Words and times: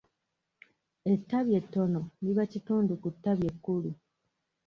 Ettabi 1.11 1.51
ettono 1.59 2.01
liba 2.23 2.43
kitundu 2.51 2.93
ku 3.01 3.07
ttabi 3.15 3.43
ekkulu. 3.51 3.91